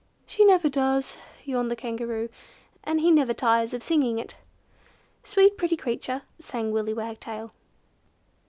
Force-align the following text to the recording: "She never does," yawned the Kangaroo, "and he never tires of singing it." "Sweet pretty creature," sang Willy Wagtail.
"She 0.25 0.43
never 0.45 0.67
does," 0.67 1.17
yawned 1.45 1.69
the 1.69 1.75
Kangaroo, 1.75 2.29
"and 2.83 2.99
he 3.01 3.11
never 3.11 3.35
tires 3.35 3.71
of 3.71 3.83
singing 3.83 4.17
it." 4.17 4.35
"Sweet 5.23 5.57
pretty 5.59 5.77
creature," 5.77 6.23
sang 6.39 6.71
Willy 6.71 6.95
Wagtail. 6.95 7.51